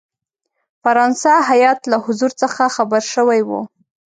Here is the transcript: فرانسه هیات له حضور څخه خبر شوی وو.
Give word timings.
فرانسه 0.81 1.31
هیات 1.49 1.79
له 1.91 1.97
حضور 2.05 2.31
څخه 2.41 2.63
خبر 2.75 3.01
شوی 3.13 3.41
وو. 3.47 3.61